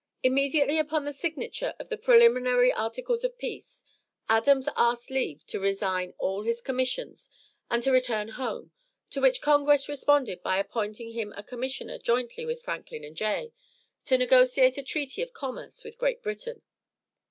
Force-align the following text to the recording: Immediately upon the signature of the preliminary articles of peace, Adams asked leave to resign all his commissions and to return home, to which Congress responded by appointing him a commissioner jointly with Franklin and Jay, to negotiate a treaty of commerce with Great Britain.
Immediately 0.23 0.79
upon 0.79 1.05
the 1.05 1.13
signature 1.13 1.75
of 1.77 1.89
the 1.89 1.97
preliminary 1.99 2.73
articles 2.73 3.23
of 3.23 3.37
peace, 3.37 3.83
Adams 4.27 4.67
asked 4.75 5.11
leave 5.11 5.45
to 5.45 5.59
resign 5.59 6.15
all 6.17 6.41
his 6.41 6.59
commissions 6.59 7.29
and 7.69 7.83
to 7.83 7.91
return 7.91 8.29
home, 8.29 8.71
to 9.11 9.21
which 9.21 9.41
Congress 9.43 9.87
responded 9.87 10.41
by 10.41 10.57
appointing 10.57 11.11
him 11.11 11.31
a 11.37 11.43
commissioner 11.43 11.99
jointly 11.99 12.47
with 12.47 12.63
Franklin 12.63 13.03
and 13.03 13.15
Jay, 13.15 13.53
to 14.05 14.17
negotiate 14.17 14.79
a 14.79 14.81
treaty 14.81 15.21
of 15.21 15.33
commerce 15.33 15.83
with 15.83 15.99
Great 15.99 16.23
Britain. 16.23 16.63